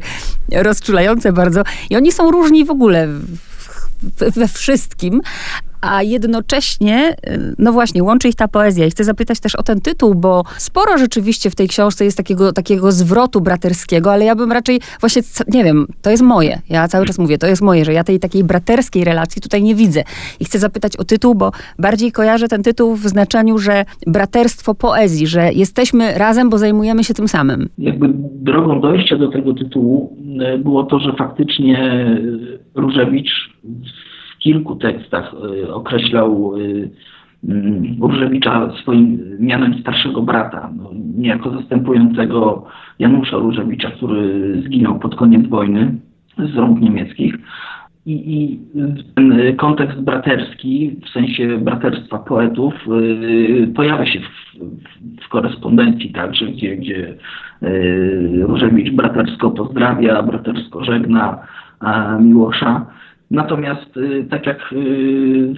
rozczulające 0.52 1.32
bardzo. 1.32 1.62
I 1.90 1.96
oni 1.96 2.12
są 2.12 2.30
różni 2.30 2.64
w 2.64 2.70
ogóle 2.70 3.08
we 4.36 4.48
wszystkim, 4.48 5.20
a 5.84 6.02
jednocześnie, 6.02 7.14
y, 7.28 7.54
no 7.58 7.72
właśnie, 7.72 8.02
łączy 8.02 8.28
ich 8.28 8.34
ta 8.34 8.48
poezja. 8.48 8.86
I 8.86 8.90
chcę 8.90 9.04
zapytać 9.04 9.40
też 9.40 9.54
o 9.54 9.62
ten 9.62 9.80
tytuł, 9.80 10.14
bo 10.14 10.42
sporo 10.58 10.98
rzeczywiście 10.98 11.50
w 11.50 11.54
tej 11.54 11.68
książce 11.68 12.04
jest 12.04 12.16
takiego, 12.16 12.52
takiego 12.52 12.92
zwrotu 12.92 13.40
braterskiego, 13.40 14.12
ale 14.12 14.24
ja 14.24 14.34
bym 14.34 14.52
raczej 14.52 14.80
właśnie, 15.00 15.22
nie 15.48 15.64
wiem, 15.64 15.86
to 16.02 16.10
jest 16.10 16.22
moje. 16.22 16.60
Ja 16.70 16.88
cały 16.88 17.06
czas 17.06 17.18
mówię, 17.18 17.38
to 17.38 17.46
jest 17.46 17.62
moje, 17.62 17.84
że 17.84 17.92
ja 17.92 18.04
tej 18.04 18.20
takiej 18.20 18.44
braterskiej 18.44 19.04
relacji 19.04 19.42
tutaj 19.42 19.62
nie 19.62 19.74
widzę. 19.74 20.02
I 20.40 20.44
chcę 20.44 20.58
zapytać 20.58 20.96
o 20.96 21.04
tytuł, 21.04 21.34
bo 21.34 21.50
bardziej 21.78 22.12
kojarzę 22.12 22.48
ten 22.48 22.62
tytuł 22.62 22.94
w 22.94 23.02
znaczeniu, 23.02 23.58
że 23.58 23.84
braterstwo 24.06 24.74
poezji, 24.74 25.26
że 25.26 25.52
jesteśmy 25.52 26.18
razem, 26.18 26.50
bo 26.50 26.58
zajmujemy 26.58 27.04
się 27.04 27.14
tym 27.14 27.28
samym. 27.28 27.68
Jakby 27.78 28.08
drogą 28.32 28.80
dojścia 28.80 29.16
do 29.16 29.28
tego 29.28 29.54
tytułu 29.54 30.16
y, 30.54 30.58
było 30.58 30.84
to, 30.84 30.98
że 30.98 31.12
faktycznie 31.18 32.06
Różewicz 32.74 33.30
kilku 34.44 34.76
tekstach 34.76 35.34
y, 35.64 35.74
określał 35.74 36.56
y, 36.56 36.90
mm, 37.48 37.96
Różewicza 38.00 38.72
swoim 38.82 39.20
mianem 39.40 39.80
starszego 39.80 40.22
brata, 40.22 40.70
no, 40.76 40.90
niejako 41.18 41.50
zastępującego 41.50 42.66
Janusza 42.98 43.36
Różewicza, 43.36 43.90
który 43.90 44.62
zginął 44.62 44.98
pod 44.98 45.16
koniec 45.16 45.46
wojny 45.46 45.94
z 46.38 46.56
rąk 46.56 46.80
niemieckich. 46.80 47.34
I, 48.06 48.34
I, 48.34 48.60
ten 49.14 49.56
kontekst 49.56 50.00
braterski, 50.00 50.96
w 51.04 51.08
sensie 51.08 51.58
braterstwa 51.58 52.18
poetów, 52.18 52.74
yy, 52.86 53.66
pojawia 53.66 54.06
się 54.06 54.20
w, 54.20 54.58
w, 54.58 55.24
w, 55.24 55.28
korespondencji 55.28 56.12
także, 56.12 56.46
gdzie, 56.46 56.76
gdzie 56.76 57.14
Różewicz 58.42 58.90
bratersko 58.90 59.50
pozdrawia, 59.50 60.22
bratersko 60.22 60.84
żegna 60.84 61.38
Miłosza. 62.20 62.86
Natomiast 63.30 63.94
tak 64.30 64.46
jak 64.46 64.74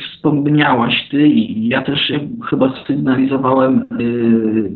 wspomniałaś 0.01 1.09
ty 1.11 1.29
i 1.29 1.69
ja 1.69 1.83
też 1.83 2.13
chyba 2.51 2.73
sygnalizowałem, 2.87 3.85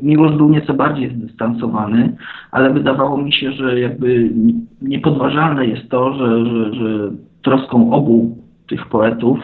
Miłosz 0.02 0.36
był 0.36 0.50
nieco 0.50 0.74
bardziej 0.74 1.10
zdystansowany, 1.10 2.16
ale 2.50 2.72
wydawało 2.72 3.22
mi 3.22 3.32
się, 3.32 3.52
że 3.52 3.80
jakby 3.80 4.30
niepodważalne 4.82 5.66
jest 5.66 5.88
to, 5.88 6.14
że, 6.14 6.46
że, 6.46 6.74
że 6.74 7.10
troską 7.42 7.92
obu 7.92 8.38
tych 8.68 8.86
poetów 8.86 9.38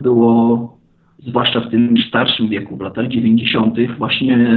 było, 0.00 0.76
zwłaszcza 1.18 1.60
w 1.60 1.70
tym 1.70 1.94
starszym 2.08 2.48
wieku, 2.48 2.76
w 2.76 2.80
latach 2.80 3.08
90., 3.08 3.76
właśnie 3.98 4.56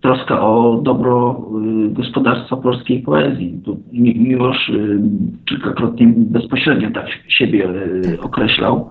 troska 0.00 0.40
o 0.40 0.80
dobro 0.82 1.40
yy, 1.64 1.88
gospodarstwa 1.90 2.56
polskiej 2.56 3.02
poezji. 3.02 3.60
Miłosz 3.92 4.68
yy, 4.68 5.00
kilkakrotnie 5.44 6.12
bezpośrednio 6.16 6.90
tak 6.90 7.06
siebie 7.28 7.58
yy, 7.58 8.20
określał. 8.20 8.90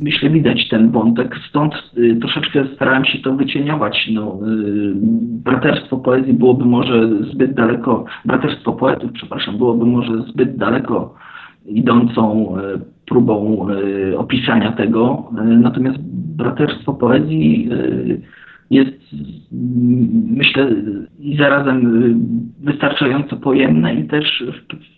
Myślę, 0.00 0.30
widać 0.30 0.68
ten 0.68 0.90
wątek, 0.90 1.36
stąd 1.48 1.74
y, 1.98 2.16
troszeczkę 2.20 2.64
starałem 2.74 3.04
się 3.04 3.18
to 3.18 3.32
wycieniować. 3.32 4.08
No, 4.12 4.38
y, 4.48 4.92
braterstwo 5.44 5.96
poezji 5.96 6.32
byłoby 6.32 6.64
może 6.64 7.08
zbyt 7.32 7.54
daleko, 7.54 8.04
braterstwo 8.24 8.72
poetów, 8.72 9.12
przepraszam, 9.12 9.58
byłoby 9.58 9.86
może 9.86 10.22
zbyt 10.22 10.56
daleko 10.56 11.14
idącą 11.66 12.54
próbą 13.06 13.66
opisania 14.16 14.72
tego. 14.72 15.30
Natomiast 15.60 15.98
braterstwo 16.36 16.94
poezji 16.94 17.70
jest, 18.70 19.00
myślę, 20.36 20.70
i 21.18 21.36
zarazem 21.36 21.82
wystarczająco 22.60 23.36
pojemne 23.36 23.94
i 23.94 24.04
też, 24.04 24.44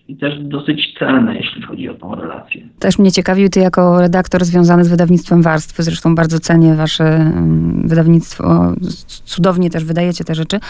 i 0.09 0.17
też 0.17 0.43
dosyć 0.43 0.95
celne, 0.99 1.37
jeśli 1.37 1.63
chodzi 1.63 1.89
o 1.89 1.95
tą 1.95 2.15
relację. 2.15 2.69
Też 2.79 2.99
mnie 2.99 3.13
ciekawił, 3.13 3.49
ty 3.49 3.61
jako 3.61 4.01
redaktor 4.01 4.45
związany 4.45 4.85
z 4.85 4.89
wydawnictwem 4.89 5.43
Warstwy, 5.43 5.83
zresztą 5.83 6.15
bardzo 6.15 6.41
cenię 6.41 6.75
wasze 6.75 7.05
mm, 7.05 7.89
wydawnictwo, 7.89 8.75
cudownie 9.25 9.71
też 9.71 9.85
wydajecie 9.85 10.25
te 10.25 10.35
rzeczy, 10.35 10.61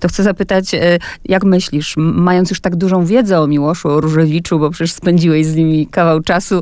to 0.00 0.08
chcę 0.08 0.22
zapytać, 0.22 0.74
e, 0.74 0.98
jak 1.24 1.44
myślisz, 1.44 1.94
mając 1.96 2.50
już 2.50 2.60
tak 2.60 2.76
dużą 2.76 3.04
wiedzę 3.04 3.40
o 3.40 3.46
Miłoszu, 3.46 3.88
o 3.88 4.00
Różewiczu, 4.00 4.58
bo 4.58 4.70
przecież 4.70 4.92
spędziłeś 4.92 5.46
z 5.46 5.56
nimi 5.56 5.86
kawał 5.86 6.20
czasu, 6.20 6.60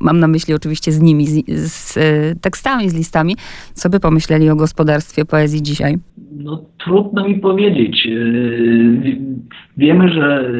mam 0.00 0.20
na 0.20 0.28
myśli 0.28 0.54
oczywiście 0.54 0.92
z 0.92 1.00
nimi, 1.00 1.26
z, 1.26 1.72
z 1.72 1.96
e, 1.96 2.00
tekstami, 2.40 2.90
z 2.90 2.94
listami, 2.94 3.36
co 3.74 3.90
by 3.90 4.00
pomyśleli 4.00 4.50
o 4.50 4.56
gospodarstwie 4.56 5.24
poezji 5.24 5.62
dzisiaj? 5.62 5.98
No 6.32 6.64
trudno 6.84 7.28
mi 7.28 7.34
powiedzieć. 7.34 8.06
E, 8.06 8.20
wiemy, 9.76 10.08
że 10.08 10.50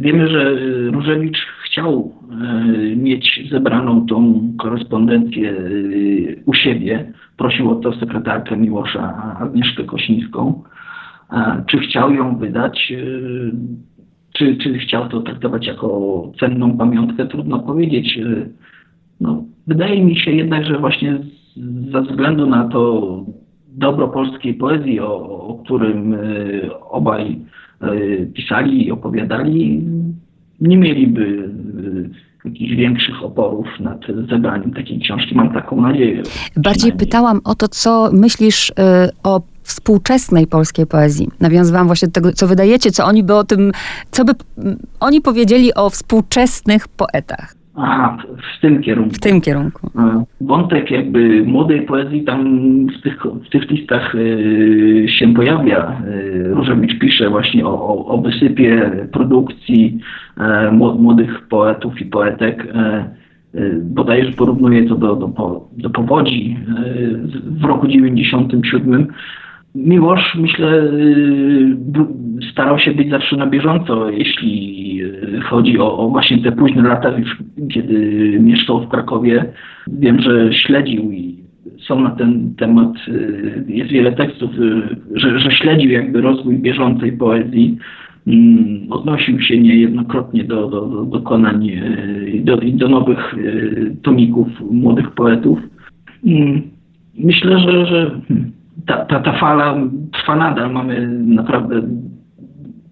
wiemy, 0.00 0.28
że 0.28 0.54
Różewicz 0.90 1.38
chciał 1.64 2.12
mieć 2.96 3.48
zebraną 3.50 4.06
tą 4.06 4.42
korespondencję 4.58 5.54
u 6.46 6.54
siebie. 6.54 7.12
Prosił 7.36 7.70
o 7.70 7.74
to 7.74 7.92
sekretarkę 7.92 8.56
Miłosza 8.56 9.36
Agnieszkę 9.40 9.84
Kosińską. 9.84 10.62
Czy 11.66 11.78
chciał 11.78 12.14
ją 12.14 12.36
wydać? 12.36 12.92
Czy, 14.32 14.56
czy 14.56 14.78
chciał 14.78 15.08
to 15.08 15.20
traktować 15.20 15.66
jako 15.66 16.22
cenną 16.40 16.76
pamiątkę? 16.76 17.26
Trudno 17.26 17.58
powiedzieć. 17.58 18.18
No, 19.20 19.44
wydaje 19.66 20.04
mi 20.04 20.16
się 20.16 20.30
jednak, 20.30 20.66
że 20.66 20.78
właśnie 20.78 21.18
ze 21.92 22.02
względu 22.02 22.46
na 22.46 22.68
to 22.68 23.24
dobro 23.78 24.08
polskiej 24.08 24.54
poezji, 24.54 25.00
o, 25.00 25.14
o 25.48 25.60
którym 25.64 26.14
y, 26.14 26.70
obaj 26.90 27.38
y, 27.82 28.30
pisali 28.34 28.86
i 28.86 28.90
opowiadali, 28.90 29.84
nie 30.60 30.76
mieliby 30.76 31.20
y, 31.20 32.28
jakichś 32.44 32.74
większych 32.74 33.24
oporów 33.24 33.66
nad 33.80 34.00
zebraniem 34.30 34.74
takiej 34.74 35.00
książki. 35.00 35.34
Mam 35.34 35.52
taką 35.52 35.80
nadzieję. 35.80 36.22
Bardziej 36.56 36.92
pytałam 36.92 37.40
o 37.44 37.54
to, 37.54 37.68
co 37.68 38.10
myślisz 38.12 38.72
o 39.24 39.40
współczesnej 39.62 40.46
polskiej 40.46 40.86
poezji. 40.86 41.28
Nawiązywałam 41.40 41.86
właśnie 41.86 42.08
do 42.08 42.12
tego, 42.12 42.32
co 42.32 42.46
wydajecie, 42.46 42.90
co 42.90 43.04
oni 43.04 43.22
by 43.22 43.34
o 43.34 43.44
tym, 43.44 43.72
co 44.10 44.24
by 44.24 44.32
oni 45.00 45.20
powiedzieli 45.20 45.74
o 45.74 45.90
współczesnych 45.90 46.88
poetach. 46.88 47.57
Aha, 47.80 48.16
w 48.56 48.60
tym 48.60 48.82
kierunku. 48.82 49.14
W 49.14 49.20
tym 49.20 49.40
kierunku. 49.40 49.90
Wątek 50.40 50.90
jakby 50.90 51.42
młodej 51.46 51.82
poezji 51.82 52.24
tam 52.24 52.46
w 52.86 53.02
tych, 53.02 53.22
w 53.46 53.48
tych 53.48 53.70
listach 53.70 54.14
y, 54.14 55.06
się 55.08 55.34
pojawia. 55.34 56.02
Y, 56.06 56.54
Różewicz 56.54 56.98
pisze 56.98 57.30
właśnie 57.30 57.66
o, 57.66 57.88
o, 57.88 58.06
o 58.06 58.22
wysypie 58.22 58.90
produkcji 59.12 59.98
y, 60.38 60.72
młodych 60.72 61.48
poetów 61.48 62.00
i 62.00 62.04
poetek. 62.04 62.66
Bodajże 63.80 64.32
porównuje 64.32 64.88
to 64.88 64.94
do, 64.94 65.16
do, 65.16 65.68
do 65.76 65.90
powodzi 65.90 66.56
w 67.44 67.64
roku 67.64 67.88
97 67.88 69.06
Miłosz, 69.74 70.34
myślę, 70.40 70.82
y, 70.82 71.76
starał 72.52 72.78
się 72.78 72.92
być 72.92 73.10
zawsze 73.10 73.36
na 73.36 73.46
bieżąco, 73.46 74.10
jeśli 74.10 75.02
y, 75.02 75.40
chodzi 75.40 75.78
o, 75.78 75.98
o, 75.98 76.08
właśnie 76.08 76.42
te 76.42 76.52
późne 76.52 76.82
lata, 76.82 77.12
kiedy 77.72 77.94
mieszkał 78.40 78.80
w 78.80 78.88
Krakowie. 78.88 79.44
Wiem, 79.86 80.20
że 80.20 80.52
śledził 80.52 81.12
i 81.12 81.36
są 81.86 82.00
na 82.00 82.10
ten 82.10 82.54
temat, 82.54 82.92
y, 83.08 83.64
jest 83.68 83.90
wiele 83.90 84.12
tekstów, 84.12 84.50
że, 85.14 85.40
że 85.40 85.50
śledził 85.50 85.90
jakby 85.90 86.20
rozwój 86.20 86.58
bieżącej 86.58 87.12
poezji. 87.12 87.78
Mm, 88.26 88.92
odnosił 88.92 89.40
się 89.40 89.60
niejednokrotnie 89.60 90.44
do, 90.44 90.68
do, 90.68 90.86
do 90.86 91.04
dokonań 91.04 91.70
i 92.34 92.40
do, 92.40 92.56
do 92.56 92.88
nowych 92.88 93.34
tomików 94.02 94.48
młodych 94.70 95.10
poetów. 95.10 95.58
Mm, 96.26 96.62
myślę, 97.18 97.58
że, 97.58 97.86
że 97.86 98.20
hmm, 98.28 98.52
ta, 98.88 99.04
ta, 99.04 99.20
ta 99.20 99.32
fala 99.32 99.76
trwa 100.12 100.36
nadal. 100.36 100.72
Mamy 100.72 101.08
naprawdę 101.08 101.82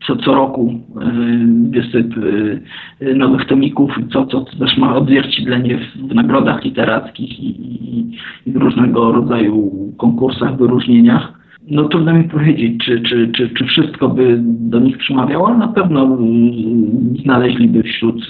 co, 0.07 0.17
co 0.17 0.35
roku 0.35 0.73
y, 0.73 1.71
wysyp 1.71 2.17
y, 2.17 3.15
nowych 3.15 3.45
tomików, 3.45 3.91
co, 4.12 4.26
co 4.26 4.41
też 4.41 4.79
ma 4.79 4.97
odzwierciedlenie 4.97 5.79
w 5.79 6.15
nagrodach 6.15 6.65
literackich 6.65 7.41
i, 7.41 7.49
i, 7.49 8.17
i 8.47 8.53
w 8.53 8.57
różnego 8.57 9.12
rodzaju 9.12 9.73
konkursach, 9.99 10.57
wyróżnieniach. 10.57 11.33
No 11.71 11.88
trudno 11.88 12.15
mi 12.15 12.25
powiedzieć, 12.25 12.85
czy, 12.85 13.00
czy, 13.00 13.33
czy, 13.33 13.49
czy 13.49 13.65
wszystko 13.65 14.09
by 14.09 14.38
do 14.43 14.81
nich 14.81 14.99
przemawiało, 14.99 15.49
ale 15.49 15.59
na 15.59 15.69
pewno 15.69 16.05
y, 16.05 17.23
znaleźliby 17.23 17.83
wśród 17.83 18.26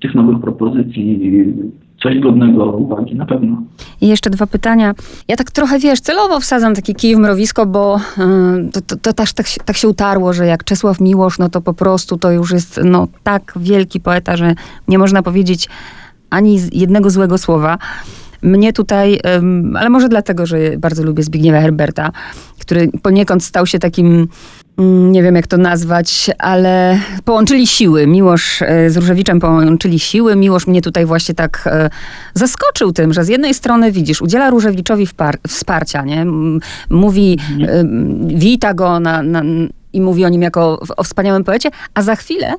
tych 0.00 0.14
nowych 0.14 0.40
propozycji 0.40 1.20
coś 2.02 2.20
godnego 2.20 2.64
uwagi, 2.64 3.14
na 3.14 3.26
pewno. 3.26 3.62
I 4.00 4.08
jeszcze 4.08 4.30
dwa 4.30 4.46
pytania. 4.46 4.94
Ja 5.28 5.36
tak 5.36 5.50
trochę, 5.50 5.78
wiesz, 5.78 6.00
celowo 6.00 6.40
wsadzam 6.40 6.74
taki 6.74 6.94
kij 6.94 7.16
w 7.16 7.18
mrowisko, 7.18 7.66
bo 7.66 8.00
yy, 8.18 8.70
to, 8.72 8.80
to, 8.80 8.96
to 8.96 9.12
też 9.12 9.32
tak, 9.32 9.46
tak 9.64 9.76
się 9.76 9.88
utarło, 9.88 10.32
że 10.32 10.46
jak 10.46 10.64
Czesław 10.64 11.00
Miłosz, 11.00 11.38
no 11.38 11.48
to 11.48 11.60
po 11.60 11.74
prostu 11.74 12.18
to 12.18 12.30
już 12.30 12.52
jest 12.52 12.80
no, 12.84 13.08
tak 13.22 13.52
wielki 13.56 14.00
poeta, 14.00 14.36
że 14.36 14.54
nie 14.88 14.98
można 14.98 15.22
powiedzieć 15.22 15.68
ani 16.30 16.58
jednego 16.72 17.10
złego 17.10 17.38
słowa. 17.38 17.78
Mnie 18.42 18.72
tutaj, 18.72 19.20
ale 19.74 19.90
może 19.90 20.08
dlatego, 20.08 20.46
że 20.46 20.58
bardzo 20.78 21.02
lubię 21.02 21.22
Zbigniewa 21.22 21.60
Herberta, 21.60 22.12
który 22.60 22.90
poniekąd 23.02 23.44
stał 23.44 23.66
się 23.66 23.78
takim 23.78 24.28
nie 24.86 25.22
wiem 25.22 25.36
jak 25.36 25.46
to 25.46 25.56
nazwać, 25.56 26.30
ale 26.38 26.98
połączyli 27.24 27.66
siły. 27.66 28.06
Miłosz 28.06 28.62
e, 28.62 28.90
z 28.90 28.96
Różewiczem 28.96 29.40
połączyli 29.40 29.98
siły. 29.98 30.36
Miłosz 30.36 30.66
mnie 30.66 30.82
tutaj 30.82 31.06
właśnie 31.06 31.34
tak 31.34 31.62
e, 31.66 31.90
zaskoczył 32.34 32.92
tym, 32.92 33.12
że 33.12 33.24
z 33.24 33.28
jednej 33.28 33.54
strony 33.54 33.92
widzisz, 33.92 34.22
udziela 34.22 34.50
Różewiczowi 34.50 35.08
wsparcia, 35.48 36.02
nie? 36.02 36.26
Mówi, 36.90 37.38
mhm. 37.60 38.28
wita 38.38 38.74
go 38.74 39.00
na, 39.00 39.22
na 39.22 39.42
i 39.92 40.00
mówi 40.00 40.24
o 40.24 40.28
nim 40.28 40.42
jako 40.42 40.80
o 40.96 41.04
wspaniałym 41.04 41.44
poecie, 41.44 41.70
a 41.94 42.02
za 42.02 42.16
chwilę 42.16 42.46
e, 42.46 42.54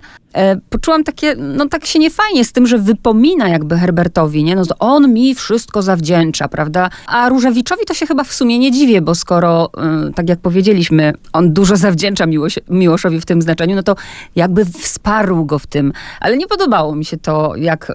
poczułam 0.70 1.04
takie, 1.04 1.36
no 1.36 1.68
tak 1.68 1.86
się 1.86 2.00
niefajnie 2.00 2.44
z 2.44 2.52
tym, 2.52 2.68
że 2.68 2.78
wypomina 2.78 3.50
jakby 3.50 3.76
Herbertowi, 3.76 4.44
nie? 4.44 4.56
No 4.56 4.64
on 4.80 5.14
mi 5.14 5.36
wszystko 5.36 5.82
zawdzięcza, 5.82 6.48
prawda? 6.48 6.90
A 7.08 7.30
Różewiczowi 7.30 7.86
to 7.88 7.94
się 7.94 8.06
chyba 8.06 8.24
w 8.24 8.34
sumie 8.34 8.60
nie 8.60 8.72
dziwię, 8.72 9.02
bo 9.02 9.16
skoro, 9.16 9.70
e, 9.78 10.14
tak 10.14 10.30
jak 10.30 10.40
powiedzieliśmy, 10.40 11.14
on 11.34 11.54
dużo 11.54 11.76
zawdzięcza 11.76 12.26
Miłoś, 12.26 12.60
Miłoszowi 12.70 13.22
w 13.22 13.26
tym 13.26 13.42
znaczeniu, 13.42 13.76
no 13.76 13.84
to 13.84 13.96
jakby 14.36 14.66
wsparł 14.66 15.46
go 15.46 15.60
w 15.60 15.68
tym. 15.68 15.94
Ale 16.22 16.38
nie 16.38 16.48
podobało 16.48 16.96
mi 16.96 17.06
się 17.06 17.18
to, 17.18 17.56
jak, 17.56 17.90
e, 17.90 17.94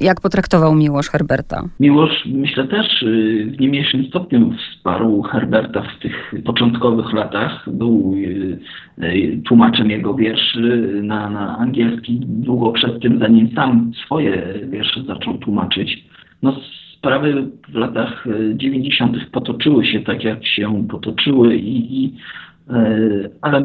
jak 0.00 0.20
potraktował 0.20 0.74
Miłosz 0.74 1.08
Herberta. 1.08 1.64
Miłosz, 1.80 2.24
myślę, 2.26 2.68
też 2.68 3.04
w 3.56 3.60
nie 3.60 3.68
mniejszym 3.68 4.04
stopniu 4.08 4.52
wsparł 4.58 5.22
Herberta 5.22 5.82
w 5.82 6.02
tych 6.02 6.32
początkowych 6.44 7.12
latach. 7.12 7.64
Był 7.66 8.14
tłumaczem 9.46 9.90
jego 9.90 10.14
wierszy 10.14 11.00
na, 11.02 11.30
na 11.30 11.58
angielski 11.58 12.20
długo 12.22 12.72
przed 12.72 13.02
tym, 13.02 13.18
zanim 13.18 13.50
sam 13.54 13.92
swoje 14.04 14.54
wiersze 14.68 15.02
zaczął 15.02 15.38
tłumaczyć. 15.38 16.04
No, 16.42 16.60
sprawy 16.98 17.46
w 17.68 17.74
latach 17.74 18.26
90. 18.54 19.16
potoczyły 19.32 19.86
się 19.86 20.00
tak, 20.00 20.24
jak 20.24 20.46
się 20.46 20.86
potoczyły 20.88 21.56
i, 21.56 22.04
i 22.04 22.14
ale 23.42 23.58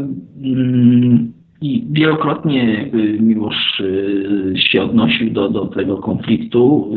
mm, 0.43 1.33
i 1.63 1.87
wielokrotnie 1.91 2.89
Miłosz 3.19 3.81
się 4.55 4.81
odnosił 4.81 5.29
do, 5.29 5.49
do 5.49 5.65
tego 5.65 5.97
konfliktu. 5.97 6.95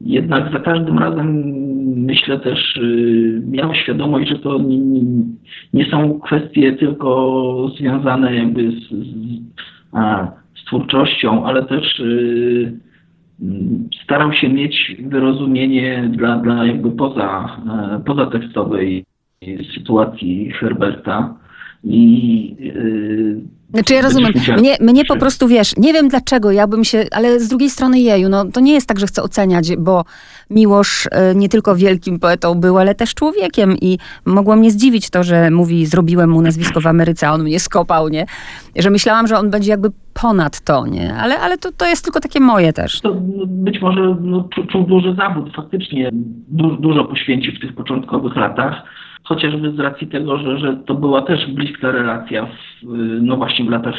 Jednak 0.00 0.52
za 0.52 0.58
każdym 0.58 0.98
razem 0.98 1.42
myślę 1.96 2.38
też 2.38 2.80
miał 3.50 3.74
świadomość, 3.74 4.28
że 4.28 4.38
to 4.38 4.58
nie, 4.58 4.78
nie 5.74 5.86
są 5.86 6.20
kwestie 6.20 6.72
tylko 6.72 7.70
związane 7.78 8.36
jakby 8.36 8.70
z, 8.70 8.88
z, 8.88 9.40
z 10.54 10.64
twórczością, 10.64 11.44
ale 11.46 11.64
też 11.64 12.02
starał 14.04 14.32
się 14.32 14.48
mieć 14.48 14.96
wyrozumienie 15.04 16.10
dla, 16.16 16.36
dla 16.36 16.66
jakby 16.66 16.90
poza, 16.90 17.56
pozatekstowej 18.06 19.04
sytuacji 19.74 20.50
Herberta. 20.50 21.41
I, 21.84 22.56
yy, 22.58 23.40
znaczy 23.72 23.94
ja 23.94 24.02
rozumiem, 24.02 24.32
mnie, 24.58 24.76
mnie 24.80 25.04
po 25.04 25.16
prostu 25.16 25.48
wiesz, 25.48 25.76
nie 25.76 25.92
wiem 25.92 26.08
dlaczego, 26.08 26.52
ja 26.52 26.66
bym 26.66 26.84
się, 26.84 27.04
ale 27.12 27.40
z 27.40 27.48
drugiej 27.48 27.70
strony 27.70 28.00
jeju, 28.00 28.28
no 28.28 28.44
to 28.44 28.60
nie 28.60 28.72
jest 28.72 28.88
tak, 28.88 29.00
że 29.00 29.06
chcę 29.06 29.22
oceniać, 29.22 29.76
bo 29.76 30.04
Miłosz 30.50 31.08
e, 31.10 31.34
nie 31.34 31.48
tylko 31.48 31.76
wielkim 31.76 32.18
poetą 32.18 32.54
był, 32.54 32.78
ale 32.78 32.94
też 32.94 33.14
człowiekiem 33.14 33.76
i 33.80 33.98
mogło 34.26 34.56
mnie 34.56 34.70
zdziwić 34.70 35.10
to, 35.10 35.22
że 35.22 35.50
mówi, 35.50 35.86
zrobiłem 35.86 36.30
mu 36.30 36.42
nazwisko 36.42 36.80
w 36.80 36.86
Ameryce, 36.86 37.28
a 37.28 37.32
on 37.32 37.42
mnie 37.42 37.60
skopał, 37.60 38.08
nie? 38.08 38.26
Że 38.76 38.90
myślałam, 38.90 39.26
że 39.26 39.38
on 39.38 39.50
będzie 39.50 39.70
jakby 39.70 39.88
ponad 40.22 40.60
to, 40.60 40.86
nie? 40.86 41.14
Ale, 41.14 41.38
ale 41.38 41.58
to, 41.58 41.68
to 41.76 41.86
jest 41.86 42.04
tylko 42.04 42.20
takie 42.20 42.40
moje 42.40 42.72
też. 42.72 43.00
To 43.00 43.14
być 43.46 43.80
może 43.80 44.16
no, 44.20 44.48
czuł 44.72 44.86
duży 44.86 45.14
zawód, 45.14 45.52
faktycznie 45.56 46.10
du, 46.48 46.76
dużo 46.76 47.04
poświęcił 47.04 47.52
w 47.54 47.60
tych 47.60 47.74
początkowych 47.74 48.36
latach 48.36 48.82
chociażby 49.34 49.72
z 49.72 49.78
racji 49.78 50.06
tego, 50.06 50.38
że, 50.38 50.58
że 50.58 50.76
to 50.86 50.94
była 50.94 51.22
też 51.22 51.46
bliska 51.46 51.90
relacja 51.90 52.46
w, 52.46 52.86
no 53.22 53.36
właśnie 53.36 53.64
w 53.64 53.70
latach 53.70 53.94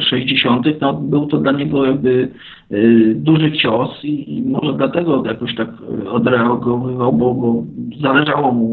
60. 0.00 0.66
E, 0.66 0.70
no, 0.80 0.92
był 0.92 1.26
to 1.26 1.38
dla 1.38 1.52
niego 1.52 1.86
jakby 1.86 2.28
e, 2.70 2.76
duży 3.14 3.52
cios 3.52 4.04
i, 4.04 4.42
może 4.46 4.72
dlatego 4.72 5.22
jakoś 5.26 5.54
tak 5.56 5.68
odreagowywał, 6.10 7.12
bo, 7.12 7.34
bo 7.34 7.64
zależało 8.02 8.52
mu 8.52 8.68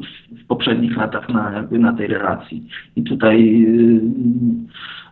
w, 0.00 0.42
w 0.42 0.46
poprzednich 0.46 0.96
latach 0.96 1.28
na, 1.28 1.52
jakby 1.52 1.78
na 1.78 1.92
tej 1.92 2.06
relacji. 2.06 2.68
I 2.96 3.02
tutaj 3.02 3.66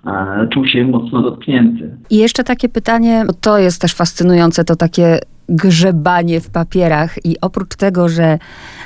e, 0.07 0.49
czuł 0.53 0.67
się 0.67 0.85
mocno 0.85 1.23
dotknięty. 1.23 1.97
I 2.11 2.17
jeszcze 2.17 2.45
takie 2.45 2.69
pytanie, 2.69 3.25
bo 3.27 3.33
to 3.41 3.59
jest 3.59 3.83
też 3.83 3.95
fascynujące, 3.95 4.65
to 4.65 4.77
takie 4.77 5.19
grzebanie 5.51 6.41
w 6.41 6.51
papierach 6.51 7.25
i 7.25 7.41
oprócz 7.41 7.77
tego, 7.77 8.09
że 8.09 8.39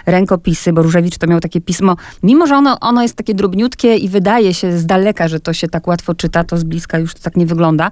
rękopisy, 0.07 0.73
bo 0.73 0.83
Różewicz 0.83 1.19
to 1.19 1.27
miał 1.27 1.41
takie 1.41 1.61
pismo, 1.61 1.97
mimo 2.23 2.47
że 2.47 2.57
ono, 2.57 2.81
ono 2.81 3.03
jest 3.03 3.17
takie 3.17 3.35
drobniutkie 3.35 3.97
i 3.97 4.09
wydaje 4.09 4.55
się 4.55 4.79
z 4.79 4.87
daleka, 4.87 5.29
że 5.29 5.41
to 5.41 5.53
się 5.53 5.69
tak 5.69 5.87
łatwo 5.87 6.15
czyta, 6.15 6.45
to 6.45 6.57
z 6.57 6.65
bliska 6.65 6.99
już 6.99 7.15
to 7.15 7.21
tak 7.23 7.37
nie 7.37 7.47
wygląda. 7.47 7.91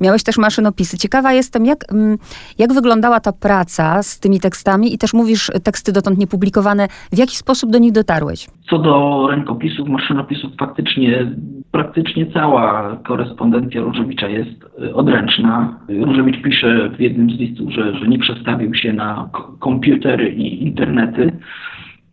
Miałeś 0.00 0.22
też 0.22 0.38
maszynopisy. 0.38 0.98
Ciekawa 0.98 1.32
jestem, 1.32 1.66
jak, 1.66 1.92
mm, 1.92 2.18
jak 2.58 2.72
wyglądała 2.72 3.20
ta 3.20 3.32
praca 3.32 4.02
z 4.02 4.20
tymi 4.20 4.40
tekstami 4.40 4.94
i 4.94 4.98
też 4.98 5.14
mówisz 5.14 5.50
teksty 5.64 5.92
dotąd 5.92 6.18
niepublikowane. 6.18 6.88
W 7.12 7.18
jaki 7.18 7.36
sposób 7.36 7.70
do 7.70 7.78
nich 7.78 7.92
dotarłeś? 7.92 8.46
Co 8.70 8.78
do 8.78 9.26
rękopisów, 9.30 9.88
maszynopisów, 9.88 10.52
faktycznie 10.58 11.32
praktycznie 11.70 12.26
cała 12.26 12.96
korespondencja 12.96 13.80
Różewicza 13.80 14.28
jest 14.28 14.64
y, 14.82 14.94
odręczna. 14.94 15.78
Różewicz 15.88 16.42
pisze 16.42 16.90
w 16.96 17.00
jednym 17.00 17.30
z 17.30 17.38
listów, 17.38 17.72
że, 17.72 17.98
że 17.98 18.08
nie 18.08 18.18
przestawił 18.18 18.74
się 18.74 18.92
na 18.92 19.30
komputery 19.58 20.30
i 20.30 20.62
internety. 20.62 21.32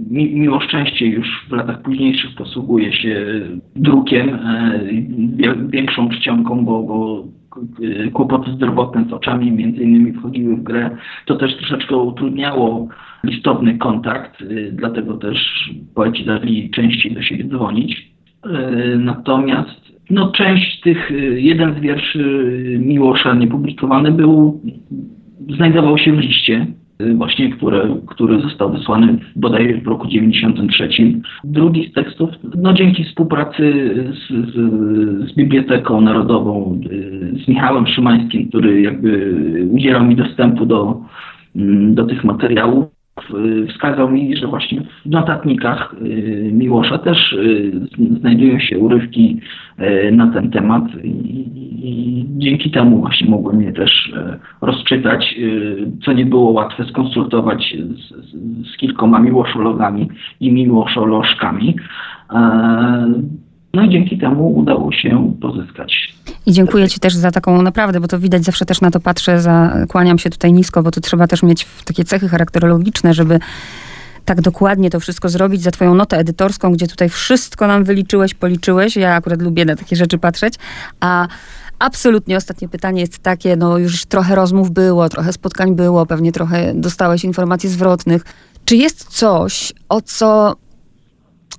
Miło 0.10 0.60
szczęście 0.60 1.08
już 1.08 1.28
w 1.50 1.52
latach 1.52 1.82
późniejszych 1.82 2.36
posługuje 2.36 2.94
się 2.94 3.26
drukiem, 3.76 4.36
e, 4.36 4.80
większą 5.70 6.10
czcionką, 6.10 6.66
bo, 6.66 6.84
bo 6.84 7.24
Y, 7.24 7.37
kłopoty 8.14 8.52
zdrowotne 8.52 9.06
z 9.10 9.14
oczami 9.14 9.52
między 9.52 9.84
innymi 9.84 10.14
wchodziły 10.14 10.56
w 10.56 10.64
grę. 10.64 10.98
To 11.26 11.36
też 11.36 11.58
troszeczkę 11.58 11.98
utrudniało 11.98 12.88
listowny 13.24 13.78
kontakt, 13.78 14.42
y, 14.42 14.72
dlatego 14.74 15.18
też 15.18 15.70
poeci 15.96 16.26
zaczęli 16.26 16.70
częściej 16.70 17.12
do 17.12 17.22
siebie 17.22 17.44
dzwonić. 17.44 18.12
Y, 18.46 18.98
natomiast 18.98 19.88
no, 20.10 20.32
część 20.32 20.82
tych, 20.82 21.12
jeden 21.36 21.74
z 21.74 21.80
wierszy 21.80 22.24
Miłosza 22.80 23.34
niepublikowany 23.34 24.12
był, 24.12 24.62
znajdował 25.50 25.98
się 25.98 26.12
w 26.12 26.20
liście 26.20 26.68
właśnie, 27.16 27.50
które, 27.50 27.98
który 28.08 28.42
został 28.42 28.72
wysłany 28.72 29.18
bodaj 29.36 29.82
w 29.82 29.88
roku 29.88 30.08
93. 30.08 30.90
Drugi 31.44 31.90
z 31.90 31.94
tekstów, 31.94 32.30
no 32.56 32.74
dzięki 32.74 33.04
współpracy 33.04 33.94
z, 34.14 34.28
z, 34.28 34.54
z 35.32 35.36
Biblioteką 35.36 36.02
Narodową, 36.02 36.82
z 37.46 37.48
Michałem 37.48 37.88
Szymańskim, 37.88 38.50
który 38.50 38.82
jakby 38.82 39.36
udzielał 39.72 40.04
mi 40.04 40.16
dostępu 40.16 40.66
do, 40.66 41.02
do 41.90 42.06
tych 42.06 42.24
materiałów, 42.24 42.97
wskazał 43.70 44.10
mi, 44.12 44.38
że 44.38 44.48
właśnie 44.48 44.82
w 44.82 45.10
notatnikach 45.10 45.96
y, 46.02 46.50
Miłosza 46.54 46.98
też 46.98 47.34
y, 47.34 47.72
znajdują 48.20 48.60
się 48.60 48.78
urywki 48.78 49.42
y, 49.80 50.12
na 50.12 50.28
ten 50.28 50.52
temat 50.52 50.84
i 51.04 52.26
dzięki 52.38 52.72
temu 52.72 53.00
właśnie 53.00 53.30
mogłem 53.30 53.62
je 53.62 53.74
też 53.74 54.14
rozczytać, 54.62 55.36
co 56.06 56.14
nie 56.14 56.26
było 56.26 56.52
łatwe 56.52 56.86
skonsultować 56.86 57.76
z, 57.80 58.08
z, 58.08 58.74
z 58.74 58.78
kilkoma 58.78 59.20
miłoszologami 59.20 60.10
i 60.40 60.52
miłoszolożkami. 60.52 61.76
No 63.74 63.84
i 63.84 63.90
dzięki 63.90 64.18
temu 64.18 64.54
udało 64.54 64.92
się 64.92 65.34
pozyskać. 65.42 66.14
I 66.46 66.52
dziękuję 66.52 66.88
Ci 66.90 67.00
też 67.00 67.16
za 67.16 67.32
taką 67.32 67.62
naprawdę, 67.62 68.00
bo 68.00 68.08
to 68.08 68.20
widać, 68.20 68.44
zawsze 68.44 68.66
też 68.66 68.82
na 68.82 68.92
to 68.92 69.00
patrzę, 69.00 69.42
za, 69.42 69.74
kłaniam 69.90 70.20
się 70.20 70.30
tutaj 70.30 70.54
nisko, 70.54 70.84
bo 70.84 70.92
tu 70.92 71.02
trzeba 71.02 71.28
też 71.28 71.44
mieć 71.44 71.66
takie 71.86 72.04
cechy 72.04 72.30
charakterologiczne, 72.30 73.14
żeby 73.14 73.40
tak 74.26 74.42
dokładnie 74.42 74.90
to 74.90 75.00
wszystko 75.00 75.30
zrobić 75.30 75.62
za 75.62 75.72
twoją 75.72 75.96
notę 75.96 76.18
edytorską, 76.18 76.72
gdzie 76.72 76.88
tutaj 76.88 77.10
wszystko 77.10 77.68
nam 77.68 77.84
wyliczyłeś, 77.84 78.34
policzyłeś. 78.34 78.96
Ja 78.96 79.16
akurat 79.16 79.42
lubię 79.42 79.66
na 79.66 79.76
takie 79.76 79.96
rzeczy 79.96 80.18
patrzeć. 80.18 80.54
A 81.00 81.28
absolutnie 81.80 82.38
ostatnie 82.38 82.70
pytanie 82.70 83.02
jest 83.02 83.20
takie, 83.20 83.56
no 83.56 83.78
już 83.78 84.06
trochę 84.06 84.36
rozmów 84.36 84.72
było, 84.72 85.10
trochę 85.10 85.34
spotkań 85.34 85.76
było, 85.76 86.06
pewnie 86.06 86.32
trochę 86.32 86.74
dostałeś 86.74 87.24
informacji 87.24 87.70
zwrotnych. 87.70 88.24
Czy 88.66 88.76
jest 88.76 89.04
coś, 89.04 89.74
o 89.90 90.02
co 90.02 90.56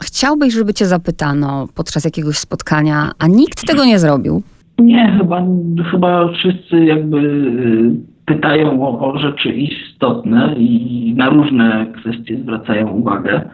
chciałbyś, 0.03 0.55
żeby 0.55 0.75
cię 0.75 0.87
zapytano 0.87 1.69
podczas 1.75 2.05
jakiegoś 2.05 2.37
spotkania, 2.37 3.11
a 3.19 3.27
nikt 3.27 3.67
tego 3.67 3.85
nie 3.85 3.99
zrobił? 3.99 4.43
Nie, 4.79 5.15
chyba, 5.19 5.47
chyba 5.91 6.33
wszyscy 6.33 6.85
jakby 6.85 7.19
y, 7.19 7.91
pytają 8.27 8.83
o, 8.83 9.13
o 9.13 9.19
rzeczy 9.19 9.49
istotne 9.49 10.55
i 10.59 11.15
na 11.17 11.29
różne 11.31 11.87
kwestie 11.97 12.39
zwracają 12.43 12.89
uwagę. 12.89 13.51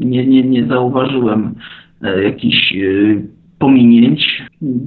Nie, 0.00 0.26
nie, 0.26 0.42
nie 0.42 0.66
zauważyłem 0.66 1.54
e, 2.02 2.22
jakichś 2.22 2.72
y, 2.72 3.26
pominięć. 3.58 4.42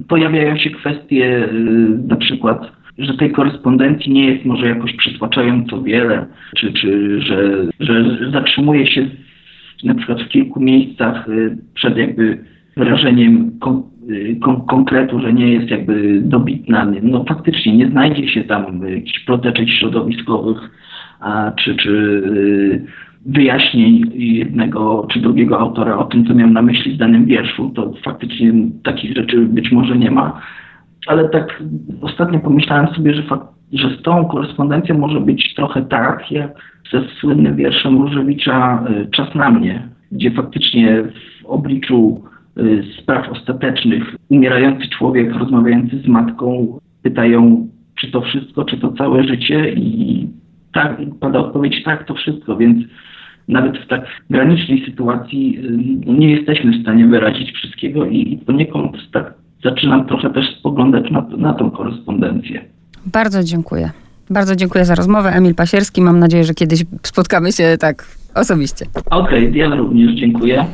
Pojawiają 0.08 0.56
się 0.56 0.70
kwestie 0.70 1.44
y, 1.44 1.98
na 2.08 2.16
przykład 2.16 2.72
że 2.98 3.14
tej 3.14 3.32
korespondencji 3.32 4.12
nie 4.12 4.26
jest 4.32 4.44
może 4.44 4.68
jakoś 4.68 4.96
przytłaczająco 4.96 5.82
wiele, 5.82 6.26
czy, 6.56 6.72
czy 6.72 7.20
że, 7.20 7.66
że 7.80 8.18
zatrzymuje 8.32 8.86
się 8.86 9.06
na 9.84 9.94
przykład 9.94 10.22
w 10.22 10.28
kilku 10.28 10.60
miejscach 10.60 11.28
y, 11.28 11.56
przed 11.74 11.96
jakby 11.96 12.38
wyrażeniem 12.76 13.58
kon, 13.60 13.82
y, 14.10 14.36
kon, 14.42 14.60
konkretu, 14.66 15.20
że 15.20 15.32
nie 15.32 15.52
jest 15.52 15.70
jakby 15.70 16.20
dobitna. 16.20 16.92
No 17.02 17.24
faktycznie 17.28 17.76
nie 17.76 17.88
znajdzie 17.88 18.28
się 18.28 18.44
tam 18.44 18.88
jakichś 18.88 19.24
ploteczek 19.24 19.68
środowiskowych, 19.68 20.70
a, 21.20 21.52
czy, 21.56 21.76
czy 21.76 21.90
y, 21.90 22.86
wyjaśnień 23.26 24.10
jednego 24.14 25.06
czy 25.12 25.20
drugiego 25.20 25.60
autora 25.60 25.98
o 25.98 26.04
tym, 26.04 26.26
co 26.26 26.34
miał 26.34 26.50
na 26.50 26.62
myśli 26.62 26.92
w 26.92 26.96
danym 26.96 27.26
wierszu. 27.26 27.72
To 27.74 27.92
faktycznie 28.04 28.52
takich 28.82 29.16
rzeczy 29.16 29.40
być 29.40 29.72
może 29.72 29.96
nie 29.96 30.10
ma. 30.10 30.40
Ale 31.06 31.28
tak 31.28 31.62
ostatnio 32.02 32.40
pomyślałem 32.40 32.94
sobie, 32.94 33.14
że, 33.14 33.22
że 33.72 33.90
z 33.98 34.02
tą 34.02 34.24
korespondencją 34.24 34.98
może 34.98 35.20
być 35.20 35.54
trochę 35.54 35.82
tak, 35.82 36.30
jak 36.30 36.50
ze 36.92 37.02
słynnym 37.20 37.56
wierszem 37.56 38.02
Różewicza 38.02 38.84
y, 38.90 39.10
Czas 39.10 39.34
na 39.34 39.50
mnie, 39.50 39.88
gdzie 40.12 40.30
faktycznie 40.30 41.02
w 41.02 41.46
obliczu 41.46 42.24
y, 42.58 42.84
spraw 43.02 43.28
ostatecznych 43.28 44.16
umierający 44.28 44.88
człowiek 44.88 45.34
rozmawiający 45.34 45.98
z 45.98 46.06
matką 46.06 46.78
pytają, 47.02 47.68
czy 48.00 48.10
to 48.10 48.20
wszystko, 48.20 48.64
czy 48.64 48.76
to 48.76 48.92
całe 48.92 49.24
życie 49.24 49.72
i 49.72 50.28
tak, 50.72 50.96
pada 51.20 51.38
odpowiedź 51.38 51.82
tak, 51.84 52.06
to 52.06 52.14
wszystko, 52.14 52.56
więc 52.56 52.86
nawet 53.48 53.78
w 53.78 53.86
tak 53.86 54.06
granicznej 54.30 54.84
sytuacji 54.86 55.58
y, 56.06 56.12
nie 56.12 56.30
jesteśmy 56.30 56.72
w 56.72 56.82
stanie 56.82 57.06
wyrazić 57.06 57.52
wszystkiego 57.52 58.06
i 58.06 58.38
poniekąd 58.46 59.10
tak 59.12 59.41
zaczynam 59.64 60.06
trochę 60.06 60.30
też 60.30 60.44
spoglądać 60.58 61.10
na, 61.10 61.26
na 61.36 61.54
tą 61.54 61.70
korespondencję. 61.70 62.64
Bardzo 63.06 63.44
dziękuję. 63.44 63.90
Bardzo 64.30 64.56
dziękuję 64.56 64.84
za 64.84 64.94
rozmowę. 64.94 65.30
Emil 65.30 65.54
Pasierski. 65.54 66.02
Mam 66.02 66.18
nadzieję, 66.18 66.44
że 66.44 66.54
kiedyś 66.54 66.84
spotkamy 67.02 67.52
się 67.52 67.76
tak 67.80 68.04
osobiście. 68.34 68.86
Okej, 69.10 69.48
okay, 69.48 69.58
ja 69.58 69.74
również 69.74 70.20
dziękuję. 70.20 70.64